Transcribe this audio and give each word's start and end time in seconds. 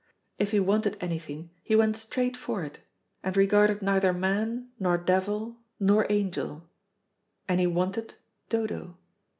If 0.39 0.49
he 0.49 0.59
wanted 0.59 0.97
anything 0.99 1.51
he 1.61 1.75
went 1.75 1.95
straight 1.95 2.35
for 2.35 2.63
it, 2.63 2.79
and 3.21 3.37
regarded 3.37 3.83
neither 3.83 4.11
man, 4.13 4.69
nor 4.79 4.97
devil, 4.97 5.57
nor 5.79 6.07
angel; 6.09 6.67
and 7.47 7.59
he 7.59 7.67
wanted 7.67 8.15
Dodo. 8.49 8.97